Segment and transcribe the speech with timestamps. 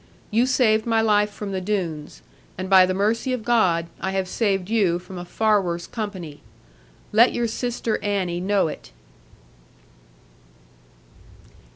[0.31, 2.23] You saved my life from the Doones;
[2.57, 6.41] and by the mercy of God, I have saved you from a far worse company.
[7.11, 8.91] Let your sister Annie know it.'